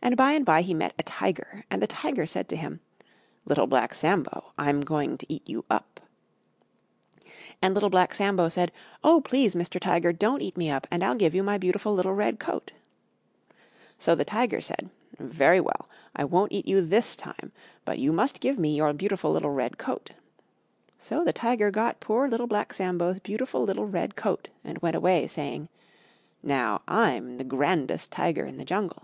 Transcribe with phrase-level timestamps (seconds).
[0.00, 1.64] And by and by he met a Tiger.
[1.72, 2.78] And the Tiger said to him,
[3.44, 5.98] "Little Black Sambo, I'm going to eat you up!"
[7.60, 8.70] And Little Black Sambo said,
[9.02, 9.20] "Oh!
[9.20, 9.80] Please, Mr.
[9.80, 12.70] Tiger, don't eat me up, and I'll give you my beautiful little Red Coat."
[13.98, 14.88] So the Tiger said,
[15.18, 17.50] "Very well, I won't eat you this time,
[17.84, 20.12] but you must give me your beautiful little Red Coat."
[20.96, 25.26] So the Tiger got poor Little Black Sambo's beautiful little Red Coat, and went away
[25.26, 25.68] saying,
[26.40, 29.02] "Now I'm the grandest Tiger in the Jungle."